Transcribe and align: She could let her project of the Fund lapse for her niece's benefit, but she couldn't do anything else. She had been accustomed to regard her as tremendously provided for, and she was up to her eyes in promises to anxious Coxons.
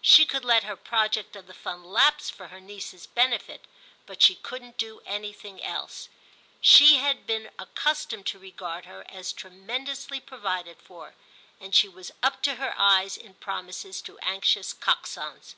She 0.00 0.24
could 0.24 0.42
let 0.42 0.64
her 0.64 0.74
project 0.74 1.36
of 1.36 1.46
the 1.46 1.52
Fund 1.52 1.84
lapse 1.84 2.30
for 2.30 2.48
her 2.48 2.60
niece's 2.60 3.06
benefit, 3.06 3.66
but 4.06 4.22
she 4.22 4.36
couldn't 4.36 4.78
do 4.78 5.02
anything 5.04 5.62
else. 5.62 6.08
She 6.62 6.96
had 6.96 7.26
been 7.26 7.50
accustomed 7.58 8.24
to 8.28 8.38
regard 8.38 8.86
her 8.86 9.04
as 9.10 9.34
tremendously 9.34 10.18
provided 10.18 10.78
for, 10.80 11.14
and 11.60 11.74
she 11.74 11.90
was 11.90 12.10
up 12.22 12.40
to 12.44 12.54
her 12.54 12.72
eyes 12.78 13.18
in 13.18 13.34
promises 13.34 14.00
to 14.00 14.18
anxious 14.20 14.72
Coxons. 14.72 15.54